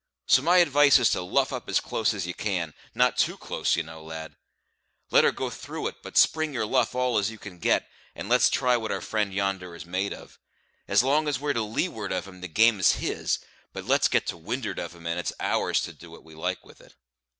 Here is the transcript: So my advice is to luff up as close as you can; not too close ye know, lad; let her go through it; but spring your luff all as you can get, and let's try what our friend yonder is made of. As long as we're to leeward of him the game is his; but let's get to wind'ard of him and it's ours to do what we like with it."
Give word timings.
So 0.25 0.41
my 0.41 0.57
advice 0.57 0.97
is 0.97 1.11
to 1.11 1.21
luff 1.21 1.53
up 1.53 1.69
as 1.69 1.79
close 1.79 2.11
as 2.15 2.25
you 2.25 2.33
can; 2.33 2.73
not 2.95 3.17
too 3.19 3.37
close 3.37 3.75
ye 3.75 3.83
know, 3.83 4.03
lad; 4.03 4.35
let 5.11 5.23
her 5.23 5.31
go 5.31 5.51
through 5.51 5.85
it; 5.89 5.97
but 6.01 6.17
spring 6.17 6.55
your 6.55 6.65
luff 6.65 6.95
all 6.95 7.19
as 7.19 7.29
you 7.29 7.37
can 7.37 7.59
get, 7.59 7.87
and 8.15 8.27
let's 8.27 8.49
try 8.49 8.75
what 8.77 8.91
our 8.91 8.99
friend 8.99 9.31
yonder 9.31 9.75
is 9.75 9.85
made 9.85 10.11
of. 10.11 10.39
As 10.87 11.03
long 11.03 11.27
as 11.27 11.39
we're 11.39 11.53
to 11.53 11.61
leeward 11.61 12.11
of 12.11 12.27
him 12.27 12.41
the 12.41 12.47
game 12.47 12.79
is 12.79 12.93
his; 12.93 13.37
but 13.73 13.85
let's 13.85 14.07
get 14.07 14.25
to 14.25 14.37
wind'ard 14.37 14.79
of 14.79 14.95
him 14.95 15.05
and 15.05 15.19
it's 15.19 15.33
ours 15.39 15.81
to 15.81 15.93
do 15.93 16.09
what 16.09 16.23
we 16.23 16.33
like 16.33 16.65
with 16.65 16.81
it." 16.81 16.95